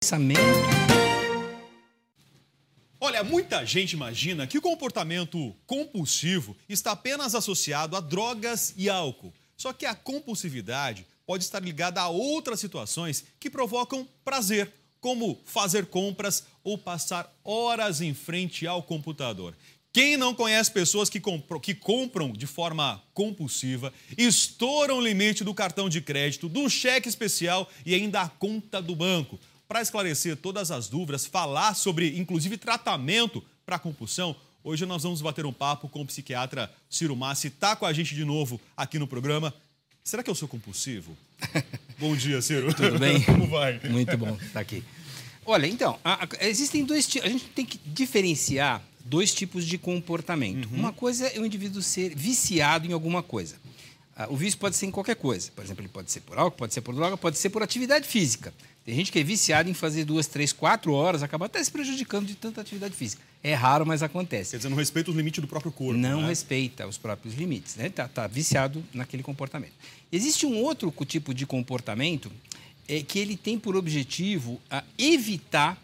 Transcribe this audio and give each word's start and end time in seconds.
pensamento. 0.00 0.40
Olha, 3.00 3.22
muita 3.24 3.64
gente 3.64 3.92
imagina 3.92 4.46
que 4.46 4.58
o 4.58 4.62
comportamento 4.62 5.54
compulsivo 5.66 6.56
está 6.68 6.92
apenas 6.92 7.34
associado 7.34 7.96
a 7.96 8.00
drogas 8.00 8.74
e 8.76 8.88
álcool. 8.88 9.32
Só 9.56 9.72
que 9.72 9.86
a 9.86 9.94
compulsividade 9.94 11.06
pode 11.26 11.44
estar 11.44 11.60
ligada 11.60 12.00
a 12.00 12.08
outras 12.08 12.60
situações 12.60 13.24
que 13.40 13.50
provocam 13.50 14.06
prazer, 14.24 14.72
como 15.00 15.40
fazer 15.44 15.86
compras 15.86 16.44
ou 16.62 16.78
passar 16.78 17.32
horas 17.44 18.00
em 18.00 18.14
frente 18.14 18.66
ao 18.66 18.82
computador. 18.82 19.54
Quem 19.92 20.16
não 20.16 20.34
conhece 20.34 20.70
pessoas 20.70 21.08
que, 21.10 21.20
que 21.62 21.74
compram 21.74 22.32
de 22.32 22.46
forma 22.46 23.02
compulsiva, 23.14 23.92
estouram 24.16 24.98
o 24.98 25.00
limite 25.00 25.42
do 25.42 25.54
cartão 25.54 25.88
de 25.88 26.00
crédito, 26.00 26.48
do 26.48 26.68
cheque 26.68 27.08
especial 27.08 27.68
e 27.84 27.94
ainda 27.94 28.22
a 28.22 28.28
conta 28.28 28.80
do 28.80 28.94
banco? 28.94 29.40
Para 29.68 29.82
esclarecer 29.82 30.34
todas 30.34 30.70
as 30.70 30.88
dúvidas, 30.88 31.26
falar 31.26 31.74
sobre, 31.74 32.18
inclusive, 32.18 32.56
tratamento 32.56 33.44
para 33.66 33.78
compulsão, 33.78 34.34
hoje 34.64 34.86
nós 34.86 35.02
vamos 35.02 35.20
bater 35.20 35.44
um 35.44 35.52
papo 35.52 35.90
com 35.90 36.00
o 36.00 36.06
psiquiatra 36.06 36.72
Ciro 36.88 37.14
Massi. 37.14 37.48
Está 37.48 37.76
com 37.76 37.84
a 37.84 37.92
gente 37.92 38.14
de 38.14 38.24
novo 38.24 38.58
aqui 38.74 38.98
no 38.98 39.06
programa. 39.06 39.52
Será 40.02 40.22
que 40.22 40.30
eu 40.30 40.34
sou 40.34 40.48
compulsivo? 40.48 41.14
Bom 42.00 42.16
dia, 42.16 42.40
Ciro. 42.40 42.72
Tudo 42.72 42.98
bem? 42.98 43.20
Como 43.28 43.46
vai? 43.46 43.78
Muito 43.90 44.16
bom 44.16 44.38
estar 44.40 44.60
aqui. 44.60 44.82
Olha, 45.44 45.66
então, 45.66 45.98
a, 46.02 46.24
a, 46.24 46.48
existem 46.48 46.82
dois 46.82 47.06
tipos. 47.06 47.28
A 47.28 47.30
gente 47.30 47.44
tem 47.48 47.66
que 47.66 47.78
diferenciar 47.84 48.82
dois 49.04 49.34
tipos 49.34 49.66
de 49.66 49.76
comportamento. 49.76 50.66
Uhum. 50.70 50.78
Uma 50.78 50.94
coisa 50.94 51.26
é 51.26 51.38
o 51.38 51.44
indivíduo 51.44 51.82
ser 51.82 52.14
viciado 52.14 52.86
em 52.86 52.94
alguma 52.94 53.22
coisa. 53.22 53.56
Ah, 54.20 54.26
o 54.28 54.36
vício 54.36 54.58
pode 54.58 54.74
ser 54.74 54.86
em 54.86 54.90
qualquer 54.90 55.14
coisa. 55.14 55.48
Por 55.54 55.64
exemplo, 55.64 55.80
ele 55.80 55.88
pode 55.88 56.10
ser 56.10 56.20
por 56.22 56.36
álcool, 56.36 56.58
pode 56.58 56.74
ser 56.74 56.80
por 56.80 56.92
droga, 56.92 57.16
pode 57.16 57.38
ser 57.38 57.50
por 57.50 57.62
atividade 57.62 58.04
física. 58.04 58.52
Tem 58.84 58.92
gente 58.92 59.12
que 59.12 59.18
é 59.20 59.22
viciada 59.22 59.70
em 59.70 59.74
fazer 59.74 60.04
duas, 60.04 60.26
três, 60.26 60.52
quatro 60.52 60.92
horas, 60.92 61.22
acaba 61.22 61.46
até 61.46 61.62
se 61.62 61.70
prejudicando 61.70 62.26
de 62.26 62.34
tanta 62.34 62.60
atividade 62.60 62.96
física. 62.96 63.22
É 63.44 63.54
raro, 63.54 63.86
mas 63.86 64.02
acontece. 64.02 64.50
Quer 64.50 64.56
dizer, 64.56 64.68
não 64.70 64.76
respeita 64.76 65.10
os 65.10 65.16
limites 65.16 65.40
do 65.40 65.46
próprio 65.46 65.70
corpo. 65.70 65.96
Não 65.96 66.22
né? 66.22 66.28
respeita 66.28 66.84
os 66.88 66.98
próprios 66.98 67.36
limites, 67.36 67.76
né? 67.76 67.90
Tá, 67.90 68.08
tá, 68.08 68.26
viciado 68.26 68.84
naquele 68.92 69.22
comportamento. 69.22 69.74
Existe 70.10 70.44
um 70.44 70.56
outro 70.56 70.92
tipo 71.06 71.32
de 71.32 71.46
comportamento 71.46 72.28
é, 72.88 73.00
que 73.00 73.20
ele 73.20 73.36
tem 73.36 73.56
por 73.56 73.76
objetivo 73.76 74.60
a 74.68 74.82
evitar 74.98 75.80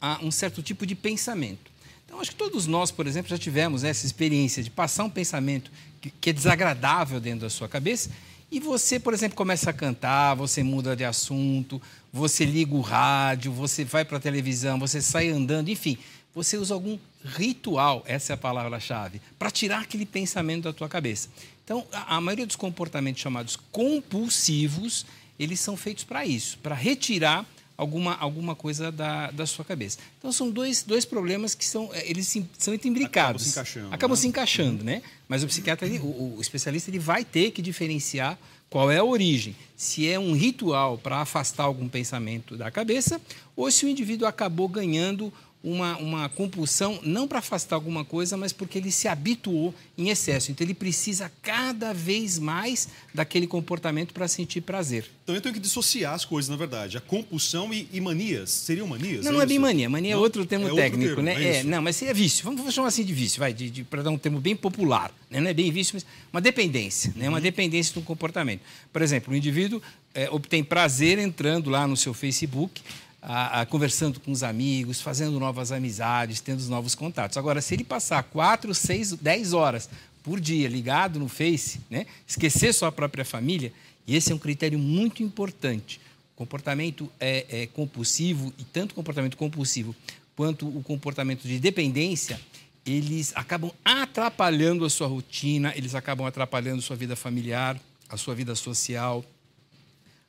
a, 0.00 0.24
um 0.24 0.30
certo 0.30 0.62
tipo 0.62 0.86
de 0.86 0.94
pensamento. 0.94 1.70
Então, 2.14 2.22
acho 2.22 2.30
que 2.30 2.36
todos 2.36 2.68
nós, 2.68 2.92
por 2.92 3.08
exemplo, 3.08 3.28
já 3.28 3.36
tivemos 3.36 3.82
essa 3.82 4.06
experiência 4.06 4.62
de 4.62 4.70
passar 4.70 5.02
um 5.02 5.10
pensamento 5.10 5.68
que, 6.00 6.10
que 6.10 6.30
é 6.30 6.32
desagradável 6.32 7.18
dentro 7.18 7.40
da 7.40 7.50
sua 7.50 7.68
cabeça 7.68 8.08
e 8.52 8.60
você, 8.60 9.00
por 9.00 9.12
exemplo, 9.12 9.36
começa 9.36 9.70
a 9.70 9.72
cantar, 9.72 10.34
você 10.34 10.62
muda 10.62 10.94
de 10.94 11.04
assunto, 11.04 11.82
você 12.12 12.44
liga 12.44 12.72
o 12.72 12.80
rádio, 12.80 13.50
você 13.50 13.84
vai 13.84 14.04
para 14.04 14.18
a 14.18 14.20
televisão, 14.20 14.78
você 14.78 15.02
sai 15.02 15.30
andando, 15.30 15.70
enfim, 15.70 15.98
você 16.32 16.56
usa 16.56 16.72
algum 16.72 16.96
ritual, 17.24 18.04
essa 18.06 18.32
é 18.32 18.34
a 18.34 18.36
palavra-chave, 18.36 19.20
para 19.36 19.50
tirar 19.50 19.80
aquele 19.80 20.06
pensamento 20.06 20.62
da 20.62 20.72
tua 20.72 20.88
cabeça. 20.88 21.28
Então, 21.64 21.84
a, 21.92 22.14
a 22.14 22.20
maioria 22.20 22.46
dos 22.46 22.54
comportamentos 22.54 23.20
chamados 23.20 23.58
compulsivos, 23.72 25.04
eles 25.36 25.58
são 25.58 25.76
feitos 25.76 26.04
para 26.04 26.24
isso, 26.24 26.58
para 26.58 26.76
retirar 26.76 27.44
alguma, 27.76 28.14
alguma 28.14 28.54
coisa 28.54 28.90
da, 28.90 29.30
da 29.30 29.46
sua 29.46 29.64
cabeça. 29.64 29.98
Então 30.18 30.32
são 30.32 30.50
dois, 30.50 30.82
dois 30.82 31.04
problemas 31.04 31.54
que 31.54 31.64
são 31.64 31.90
eles 31.94 32.26
se, 32.28 32.46
são 32.58 32.74
imbricados. 32.74 33.42
Acabam 33.42 33.44
se 33.44 33.50
encaixando. 33.50 33.94
Acabam 33.94 34.16
né? 34.16 34.20
se 34.20 34.28
encaixando, 34.28 34.84
né? 34.84 35.02
Mas 35.28 35.42
o 35.42 35.46
psiquiatra, 35.46 35.86
ele, 35.86 35.98
o, 35.98 36.36
o, 36.36 36.40
especialista, 36.40 36.90
ele 36.90 36.98
vai 36.98 37.24
ter 37.24 37.50
que 37.50 37.60
diferenciar 37.62 38.38
qual 38.70 38.90
é 38.90 38.98
a 38.98 39.04
origem. 39.04 39.54
Se 39.76 40.08
é 40.08 40.18
um 40.18 40.34
ritual 40.34 40.98
para 40.98 41.18
afastar 41.18 41.64
algum 41.64 41.88
pensamento 41.88 42.56
da 42.56 42.70
cabeça 42.70 43.20
ou 43.56 43.70
se 43.70 43.84
o 43.84 43.88
indivíduo 43.88 44.26
acabou 44.26 44.68
ganhando 44.68 45.32
uma, 45.64 45.96
uma 45.96 46.28
compulsão, 46.28 47.00
não 47.02 47.26
para 47.26 47.38
afastar 47.38 47.74
alguma 47.74 48.04
coisa, 48.04 48.36
mas 48.36 48.52
porque 48.52 48.76
ele 48.76 48.90
se 48.90 49.08
habituou 49.08 49.74
em 49.96 50.10
excesso. 50.10 50.52
Então, 50.52 50.62
ele 50.64 50.74
precisa 50.74 51.32
cada 51.40 51.94
vez 51.94 52.38
mais 52.38 52.86
daquele 53.14 53.46
comportamento 53.46 54.12
para 54.12 54.28
sentir 54.28 54.60
prazer. 54.60 55.10
Então, 55.22 55.34
eu 55.34 55.40
tenho 55.40 55.54
que 55.54 55.60
dissociar 55.60 56.12
as 56.12 56.22
coisas, 56.22 56.50
na 56.50 56.56
verdade. 56.56 56.98
A 56.98 57.00
compulsão 57.00 57.72
e, 57.72 57.88
e 57.90 57.98
manias. 57.98 58.50
Seriam 58.50 58.86
manias? 58.86 59.24
Não, 59.24 59.30
é 59.30 59.34
não 59.34 59.40
é 59.40 59.46
bem 59.46 59.58
mania. 59.58 59.88
Mania 59.88 60.10
é 60.10 60.14
não? 60.14 60.20
é 60.20 60.22
outro 60.22 60.44
termo 60.44 60.68
é 60.68 60.74
técnico, 60.74 61.10
outro 61.12 61.24
termo, 61.24 61.40
né? 61.40 61.56
É, 61.56 61.56
é, 61.60 61.62
não, 61.64 61.80
mas 61.80 61.96
seria 61.96 62.12
vício. 62.12 62.44
Vamos, 62.44 62.60
vamos 62.60 62.74
chamar 62.74 62.88
assim 62.88 63.02
de 63.04 63.14
vício, 63.14 63.40
vai, 63.40 63.56
para 63.88 64.02
dar 64.02 64.10
um 64.10 64.18
termo 64.18 64.40
bem 64.40 64.54
popular. 64.54 65.10
Né? 65.30 65.40
Não 65.40 65.48
é 65.48 65.54
bem 65.54 65.72
vício, 65.72 65.94
mas 65.94 66.04
uma 66.30 66.42
dependência, 66.42 67.10
né? 67.16 67.26
uma 67.26 67.38
uhum. 67.38 67.42
dependência 67.42 67.94
do 67.94 68.02
comportamento. 68.02 68.60
Por 68.92 69.00
exemplo, 69.00 69.32
o 69.32 69.36
indivíduo 69.36 69.80
é, 70.14 70.28
obtém 70.30 70.62
prazer 70.62 71.18
entrando 71.18 71.70
lá 71.70 71.86
no 71.86 71.96
seu 71.96 72.12
Facebook, 72.12 72.82
a, 73.24 73.62
a, 73.62 73.66
conversando 73.66 74.20
com 74.20 74.30
os 74.30 74.42
amigos, 74.42 75.00
fazendo 75.00 75.40
novas 75.40 75.72
amizades, 75.72 76.40
tendo 76.40 76.62
novos 76.66 76.94
contatos. 76.94 77.38
Agora, 77.38 77.60
se 77.62 77.74
ele 77.74 77.82
passar 77.82 78.22
4, 78.22 78.74
6, 78.74 79.14
10 79.14 79.52
horas 79.54 79.88
por 80.22 80.38
dia 80.38 80.68
ligado 80.68 81.18
no 81.18 81.28
Face, 81.28 81.80
né, 81.90 82.06
esquecer 82.28 82.72
sua 82.74 82.92
própria 82.92 83.24
família, 83.24 83.72
e 84.06 84.14
esse 84.14 84.30
é 84.30 84.34
um 84.34 84.38
critério 84.38 84.78
muito 84.78 85.22
importante. 85.22 85.98
Comportamento 86.36 87.10
é, 87.18 87.46
é 87.48 87.66
compulsivo, 87.66 88.52
e 88.58 88.64
tanto 88.64 88.92
o 88.92 88.94
comportamento 88.94 89.36
compulsivo 89.36 89.96
quanto 90.36 90.66
o 90.66 90.82
comportamento 90.82 91.48
de 91.48 91.58
dependência, 91.58 92.38
eles 92.84 93.32
acabam 93.34 93.72
atrapalhando 93.82 94.84
a 94.84 94.90
sua 94.90 95.06
rotina, 95.06 95.72
eles 95.74 95.94
acabam 95.94 96.26
atrapalhando 96.26 96.80
a 96.80 96.82
sua 96.82 96.96
vida 96.96 97.16
familiar, 97.16 97.80
a 98.08 98.16
sua 98.18 98.34
vida 98.34 98.54
social, 98.54 99.24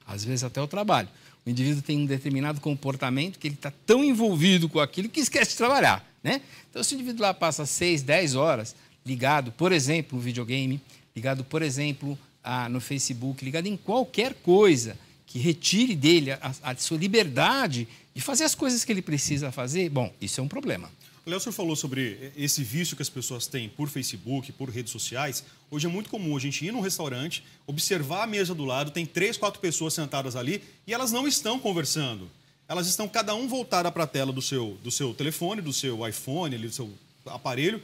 às 0.08 0.24
vezes 0.24 0.44
até 0.44 0.62
o 0.62 0.68
trabalho. 0.68 1.10
O 1.46 1.50
indivíduo 1.50 1.82
tem 1.82 1.98
um 1.98 2.06
determinado 2.06 2.60
comportamento 2.60 3.38
que 3.38 3.48
ele 3.48 3.56
está 3.56 3.72
tão 3.86 4.04
envolvido 4.04 4.68
com 4.68 4.80
aquilo 4.80 5.08
que 5.08 5.20
esquece 5.20 5.52
de 5.52 5.58
trabalhar. 5.58 6.06
Né? 6.24 6.42
Então, 6.70 6.84
se 6.84 6.94
o 6.94 6.96
indivíduo 6.96 7.22
lá 7.22 7.34
passa 7.34 7.66
6, 7.66 8.02
10 8.02 8.36
horas 8.36 8.76
ligado, 9.06 9.52
por 9.52 9.72
exemplo, 9.72 10.18
no 10.18 10.24
videogame, 10.24 10.82
ligado, 11.16 11.44
por 11.44 11.62
exemplo, 11.62 12.18
a, 12.44 12.68
no 12.68 12.82
Facebook, 12.82 13.46
ligado 13.46 13.68
em 13.68 13.78
qualquer 13.78 14.34
coisa 14.34 14.98
que 15.28 15.38
retire 15.38 15.96
dele 15.96 16.32
a, 16.32 16.40
a 16.64 16.76
sua 16.76 16.98
liberdade 16.98 17.88
de 18.14 18.22
fazer 18.22 18.44
as 18.44 18.56
coisas 18.56 18.84
que 18.84 18.92
ele 18.92 19.02
precisa 19.02 19.52
fazer, 19.52 19.90
bom, 19.90 20.12
isso 20.20 20.42
é 20.42 20.44
um 20.44 20.48
problema. 20.48 20.90
O 21.26 21.30
Léo, 21.32 21.40
falou 21.52 21.76
sobre 21.76 22.32
esse 22.38 22.64
vício 22.64 22.96
que 22.96 23.02
as 23.02 23.10
pessoas 23.10 23.48
têm 23.48 23.68
por 23.68 23.90
Facebook, 23.90 24.52
por 24.52 24.70
redes 24.70 24.92
sociais. 24.92 25.44
Hoje 25.72 25.88
é 25.88 25.90
muito 25.90 26.08
comum 26.08 26.38
a 26.38 26.40
gente 26.40 26.64
ir 26.64 26.72
num 26.72 26.82
restaurante, 26.82 27.44
observar 27.66 28.26
a 28.26 28.28
mesa 28.28 28.54
do 28.54 28.64
lado, 28.64 28.92
tem 28.92 29.08
três, 29.08 29.36
quatro 29.36 29.60
pessoas 29.60 29.96
sentadas 29.96 30.36
ali 30.36 30.62
e 30.86 30.94
elas 30.94 31.12
não 31.12 31.28
estão 31.28 31.58
conversando. 31.58 32.30
Elas 32.68 32.86
estão 32.86 33.08
cada 33.08 33.34
um 33.34 33.48
voltada 33.48 33.92
para 33.92 34.04
a 34.04 34.08
tela 34.08 34.32
do 34.32 34.42
seu, 34.42 34.78
do 34.84 34.92
seu 34.92 35.16
telefone, 35.16 35.64
do 35.64 35.74
seu 35.74 36.08
iPhone, 36.08 36.60
do 36.60 36.72
seu 36.72 36.94
aparelho, 37.26 37.82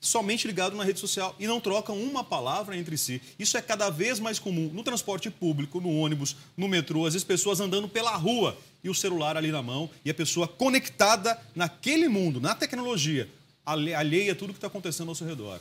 somente 0.00 0.46
ligado 0.46 0.74
na 0.74 0.82
rede 0.82 0.98
social 0.98 1.36
e 1.38 1.46
não 1.46 1.60
trocam 1.60 1.96
uma 2.00 2.24
palavra 2.24 2.76
entre 2.76 2.96
si. 2.96 3.20
Isso 3.38 3.56
é 3.58 3.62
cada 3.62 3.90
vez 3.90 4.18
mais 4.18 4.38
comum 4.38 4.70
no 4.72 4.82
transporte 4.82 5.30
público, 5.30 5.80
no 5.80 5.94
ônibus, 5.94 6.36
no 6.56 6.66
metrô, 6.66 7.04
às 7.04 7.12
vezes 7.12 7.24
pessoas 7.24 7.60
andando 7.60 7.88
pela 7.88 8.16
rua 8.16 8.56
e 8.82 8.88
o 8.88 8.94
celular 8.94 9.36
ali 9.36 9.52
na 9.52 9.62
mão 9.62 9.90
e 10.04 10.10
a 10.10 10.14
pessoa 10.14 10.48
conectada 10.48 11.38
naquele 11.54 12.08
mundo, 12.08 12.40
na 12.40 12.54
tecnologia, 12.54 13.28
alheia 13.64 14.32
a 14.32 14.34
tudo 14.34 14.52
que 14.52 14.56
está 14.56 14.68
acontecendo 14.68 15.10
ao 15.10 15.14
seu 15.14 15.26
redor. 15.26 15.60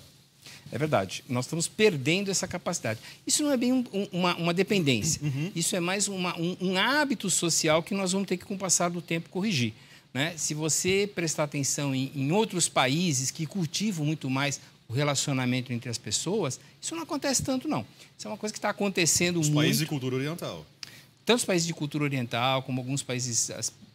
É 0.71 0.77
verdade. 0.77 1.23
Nós 1.27 1.45
estamos 1.45 1.67
perdendo 1.67 2.31
essa 2.31 2.47
capacidade. 2.47 2.99
Isso 3.27 3.43
não 3.43 3.51
é 3.51 3.57
bem 3.57 3.73
um, 3.73 3.83
uma, 4.11 4.35
uma, 4.35 4.53
dependência. 4.53 5.21
Uhum. 5.21 5.51
Isso 5.55 5.75
é 5.75 5.79
mais 5.79 6.07
uma, 6.07 6.37
um, 6.39 6.55
um 6.61 6.77
hábito 6.77 7.29
social 7.29 7.83
que 7.83 7.93
nós 7.93 8.13
vamos 8.13 8.27
ter 8.27 8.37
que, 8.37 8.45
com 8.45 8.55
o 8.55 8.57
passar 8.57 8.89
do 8.89 9.01
tempo, 9.01 9.29
corrigir. 9.29 9.73
Né? 10.13 10.33
Se 10.37 10.53
você 10.53 11.09
prestar 11.13 11.43
atenção 11.43 11.93
em, 11.93 12.11
em 12.15 12.31
outros 12.31 12.67
países 12.67 13.29
que 13.31 13.45
cultivam 13.45 14.05
muito 14.05 14.29
mais 14.29 14.59
o 14.87 14.93
relacionamento 14.93 15.71
entre 15.71 15.89
as 15.89 15.99
pessoas, 15.99 16.59
isso 16.81 16.95
não 16.95 17.03
acontece 17.03 17.43
tanto, 17.43 17.67
não. 17.67 17.85
Isso 18.17 18.27
é 18.27 18.31
uma 18.31 18.37
coisa 18.37 18.51
que 18.51 18.57
está 18.57 18.69
acontecendo 18.69 19.39
Os 19.39 19.47
muito. 19.47 19.65
países 19.65 19.79
de 19.79 19.85
cultura 19.85 20.15
oriental. 20.15 20.65
Tanto 21.23 21.37
os 21.37 21.45
países 21.45 21.67
de 21.67 21.75
cultura 21.75 22.03
oriental, 22.03 22.63
como 22.63 22.81
alguns 22.81 23.03
países, 23.03 23.51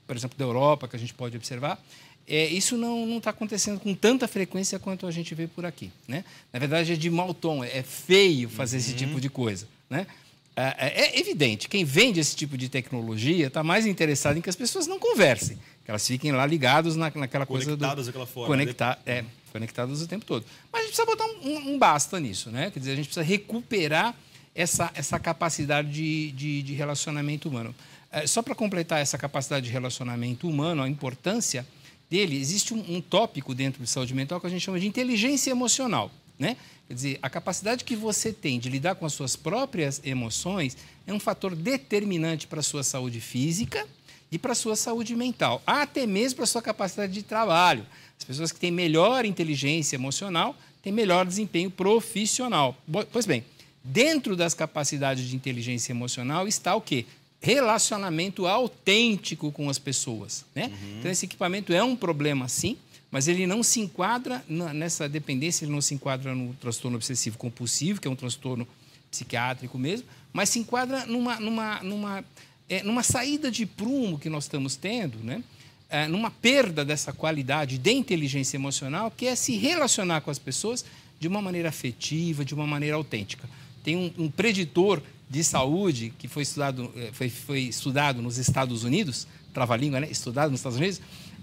por 0.06 0.16
exemplo, 0.16 0.38
da 0.38 0.44
Europa, 0.44 0.86
que 0.86 0.94
a 0.94 0.98
gente 0.98 1.12
pode 1.12 1.36
observar, 1.36 1.84
é, 2.28 2.46
isso 2.46 2.76
não 2.76 3.18
está 3.18 3.30
acontecendo 3.30 3.80
com 3.80 3.92
tanta 3.92 4.28
frequência 4.28 4.78
quanto 4.78 5.06
a 5.06 5.10
gente 5.10 5.34
vê 5.34 5.48
por 5.48 5.66
aqui. 5.66 5.90
Né? 6.06 6.24
Na 6.52 6.60
verdade, 6.60 6.92
é 6.92 6.96
de 6.96 7.10
mau 7.10 7.34
tom, 7.34 7.64
é 7.64 7.82
feio 7.82 8.48
fazer 8.48 8.76
uhum. 8.76 8.82
esse 8.82 8.94
tipo 8.94 9.20
de 9.20 9.28
coisa. 9.28 9.66
Né? 9.90 10.06
É, 10.56 10.86
é, 10.86 11.00
é 11.06 11.20
evidente, 11.20 11.68
quem 11.68 11.84
vende 11.84 12.20
esse 12.20 12.36
tipo 12.36 12.56
de 12.56 12.68
tecnologia 12.68 13.48
está 13.48 13.64
mais 13.64 13.86
interessado 13.86 14.36
em 14.36 14.40
que 14.40 14.48
as 14.48 14.54
pessoas 14.54 14.86
não 14.86 15.00
conversem, 15.00 15.58
que 15.84 15.90
elas 15.90 16.06
fiquem 16.06 16.30
lá 16.30 16.46
ligadas 16.46 16.94
na, 16.94 17.10
naquela 17.12 17.44
coisa 17.44 17.64
conectadas 17.66 18.06
daquela 18.06 18.26
forma. 18.26 18.54
Conectar, 18.54 19.00
né? 19.04 19.18
é, 19.18 19.24
conectadas 19.52 20.00
o 20.00 20.06
tempo 20.06 20.24
todo. 20.24 20.44
Mas 20.72 20.82
a 20.82 20.84
gente 20.86 20.96
precisa 20.96 21.06
botar 21.06 21.26
um, 21.26 21.74
um, 21.74 21.78
basta 21.78 22.20
nisso, 22.20 22.50
né? 22.50 22.70
Quer 22.70 22.78
dizer, 22.78 22.92
a 22.92 22.96
gente 22.96 23.06
precisa 23.06 23.26
recuperar 23.26 24.14
essa, 24.54 24.92
essa 24.94 25.18
capacidade 25.18 25.90
de, 25.90 26.30
de, 26.32 26.62
de 26.62 26.74
relacionamento 26.74 27.48
humano. 27.48 27.74
É, 28.12 28.24
só 28.24 28.40
para 28.40 28.54
completar 28.54 29.00
essa 29.00 29.18
capacidade 29.18 29.66
de 29.66 29.72
relacionamento 29.72 30.48
humano, 30.48 30.82
a 30.84 30.88
importância 30.88 31.66
dele, 32.08 32.38
existe 32.38 32.72
um, 32.72 32.84
um 32.88 33.00
tópico 33.00 33.52
dentro 33.52 33.82
de 33.82 33.90
saúde 33.90 34.14
mental 34.14 34.40
que 34.40 34.46
a 34.46 34.50
gente 34.50 34.62
chama 34.62 34.78
de 34.78 34.86
inteligência 34.86 35.50
emocional, 35.50 36.12
né? 36.38 36.56
Quer 36.86 36.94
dizer, 36.94 37.18
a 37.22 37.30
capacidade 37.30 37.84
que 37.84 37.96
você 37.96 38.32
tem 38.32 38.58
de 38.58 38.68
lidar 38.68 38.94
com 38.94 39.06
as 39.06 39.12
suas 39.12 39.36
próprias 39.36 40.00
emoções 40.04 40.76
é 41.06 41.12
um 41.12 41.20
fator 41.20 41.54
determinante 41.54 42.46
para 42.46 42.60
a 42.60 42.62
sua 42.62 42.82
saúde 42.82 43.20
física 43.20 43.86
e 44.30 44.38
para 44.38 44.52
a 44.52 44.54
sua 44.54 44.76
saúde 44.76 45.14
mental, 45.16 45.62
até 45.66 46.06
mesmo 46.06 46.36
para 46.36 46.44
a 46.44 46.48
sua 46.48 46.60
capacidade 46.60 47.12
de 47.12 47.22
trabalho. 47.22 47.86
As 48.18 48.24
pessoas 48.24 48.52
que 48.52 48.60
têm 48.60 48.70
melhor 48.70 49.24
inteligência 49.24 49.96
emocional 49.96 50.56
têm 50.82 50.92
melhor 50.92 51.24
desempenho 51.24 51.70
profissional. 51.70 52.76
Pois 53.10 53.24
bem, 53.24 53.44
dentro 53.82 54.36
das 54.36 54.52
capacidades 54.52 55.28
de 55.28 55.36
inteligência 55.36 55.92
emocional 55.92 56.46
está 56.46 56.74
o 56.74 56.80
quê? 56.80 57.06
Relacionamento 57.40 58.46
autêntico 58.46 59.52
com 59.52 59.70
as 59.70 59.78
pessoas. 59.78 60.44
Né? 60.54 60.66
Uhum. 60.66 60.98
Então, 60.98 61.10
esse 61.10 61.26
equipamento 61.26 61.72
é 61.72 61.82
um 61.82 61.94
problema, 61.94 62.48
sim, 62.48 62.76
mas 63.14 63.28
ele 63.28 63.46
não 63.46 63.62
se 63.62 63.78
enquadra 63.78 64.44
nessa 64.48 65.08
dependência, 65.08 65.64
ele 65.64 65.70
não 65.70 65.80
se 65.80 65.94
enquadra 65.94 66.34
no 66.34 66.52
transtorno 66.54 66.96
obsessivo 66.96 67.38
compulsivo, 67.38 68.00
que 68.00 68.08
é 68.08 68.10
um 68.10 68.16
transtorno 68.16 68.66
psiquiátrico 69.08 69.78
mesmo, 69.78 70.08
mas 70.32 70.48
se 70.48 70.58
enquadra 70.58 71.06
numa, 71.06 71.38
numa, 71.38 71.80
numa, 71.80 72.24
é, 72.68 72.82
numa 72.82 73.04
saída 73.04 73.52
de 73.52 73.66
prumo 73.66 74.18
que 74.18 74.28
nós 74.28 74.46
estamos 74.46 74.74
tendo, 74.74 75.18
né? 75.22 75.44
É, 75.88 76.08
numa 76.08 76.28
perda 76.28 76.84
dessa 76.84 77.12
qualidade 77.12 77.78
de 77.78 77.92
inteligência 77.92 78.56
emocional, 78.56 79.12
que 79.12 79.26
é 79.26 79.36
se 79.36 79.56
relacionar 79.56 80.20
com 80.22 80.32
as 80.32 80.40
pessoas 80.40 80.84
de 81.20 81.28
uma 81.28 81.40
maneira 81.40 81.68
afetiva, 81.68 82.44
de 82.44 82.52
uma 82.52 82.66
maneira 82.66 82.96
autêntica. 82.96 83.48
Tem 83.84 83.94
um, 83.94 84.12
um 84.18 84.28
preditor 84.28 85.00
de 85.30 85.44
saúde 85.44 86.12
que 86.18 86.26
foi 86.26 86.42
estudado, 86.42 86.92
é, 86.96 87.12
foi, 87.12 87.30
foi 87.30 87.60
estudado 87.60 88.20
nos 88.20 88.38
Estados 88.38 88.82
Unidos, 88.82 89.28
trava-língua, 89.52 90.00
né? 90.00 90.08
estudado 90.10 90.50
nos 90.50 90.58
Estados 90.58 90.78
Unidos, 90.78 91.00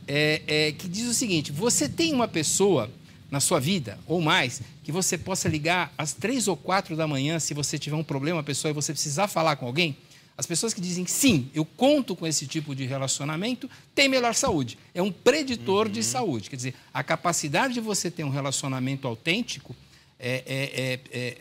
é, 0.07 0.41
é, 0.47 0.71
que 0.71 0.87
diz 0.87 1.07
o 1.07 1.13
seguinte: 1.13 1.51
você 1.51 1.87
tem 1.87 2.13
uma 2.13 2.27
pessoa 2.27 2.89
na 3.29 3.39
sua 3.39 3.59
vida, 3.59 3.97
ou 4.05 4.19
mais, 4.19 4.61
que 4.83 4.91
você 4.91 5.17
possa 5.17 5.47
ligar 5.47 5.93
às 5.97 6.11
três 6.11 6.49
ou 6.49 6.57
quatro 6.57 6.97
da 6.97 7.07
manhã 7.07 7.39
se 7.39 7.53
você 7.53 7.79
tiver 7.79 7.95
um 7.95 8.03
problema 8.03 8.43
pessoal 8.43 8.71
e 8.71 8.73
você 8.73 8.91
precisar 8.91 9.27
falar 9.27 9.55
com 9.55 9.65
alguém? 9.65 9.95
As 10.37 10.45
pessoas 10.45 10.73
que 10.73 10.81
dizem 10.81 11.05
sim, 11.05 11.49
eu 11.53 11.63
conto 11.63 12.15
com 12.15 12.25
esse 12.25 12.47
tipo 12.47 12.73
de 12.75 12.85
relacionamento, 12.85 13.69
têm 13.93 14.09
melhor 14.09 14.33
saúde. 14.33 14.77
É 14.93 15.01
um 15.01 15.11
preditor 15.11 15.85
uhum. 15.85 15.91
de 15.91 16.03
saúde. 16.03 16.49
Quer 16.49 16.55
dizer, 16.55 16.75
a 16.93 17.03
capacidade 17.03 17.73
de 17.75 17.79
você 17.79 18.09
ter 18.09 18.23
um 18.23 18.29
relacionamento 18.29 19.07
autêntico 19.07 19.75
é, 20.19 20.43
é, 20.45 20.81
é, 20.81 21.19
é 21.19 21.37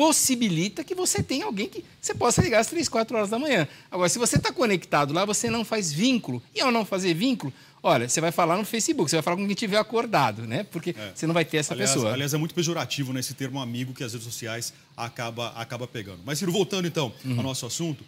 possibilita 0.00 0.82
que 0.82 0.94
você 0.94 1.22
tenha 1.22 1.44
alguém 1.44 1.68
que 1.68 1.84
você 2.00 2.14
possa 2.14 2.40
ligar 2.40 2.60
às 2.60 2.68
3, 2.68 2.88
4 2.88 3.16
horas 3.16 3.28
da 3.28 3.38
manhã. 3.38 3.68
Agora, 3.90 4.08
se 4.08 4.18
você 4.18 4.36
está 4.36 4.50
conectado 4.50 5.12
lá, 5.12 5.26
você 5.26 5.50
não 5.50 5.62
faz 5.62 5.92
vínculo. 5.92 6.42
E 6.54 6.60
ao 6.62 6.72
não 6.72 6.86
fazer 6.86 7.12
vínculo, 7.12 7.52
olha, 7.82 8.08
você 8.08 8.20
vai 8.20 8.32
falar 8.32 8.56
no 8.56 8.64
Facebook, 8.64 9.10
você 9.10 9.16
vai 9.16 9.22
falar 9.22 9.36
com 9.36 9.42
quem 9.42 9.52
estiver 9.52 9.78
acordado, 9.78 10.46
né? 10.46 10.64
Porque 10.64 10.94
é. 10.96 11.12
você 11.14 11.26
não 11.26 11.34
vai 11.34 11.44
ter 11.44 11.58
essa 11.58 11.74
aliás, 11.74 11.92
pessoa. 11.92 12.12
Aliás, 12.12 12.34
é 12.34 12.36
muito 12.36 12.54
pejorativo 12.54 13.12
nesse 13.12 13.32
né, 13.32 13.36
termo 13.38 13.60
amigo 13.60 13.92
que 13.94 14.04
as 14.04 14.12
redes 14.12 14.26
sociais 14.26 14.72
acaba, 14.96 15.48
acaba 15.50 15.86
pegando. 15.86 16.20
Mas, 16.24 16.38
Ciro, 16.38 16.52
voltando 16.52 16.86
então 16.86 17.12
uhum. 17.24 17.36
ao 17.38 17.42
nosso 17.42 17.66
assunto, 17.66 18.04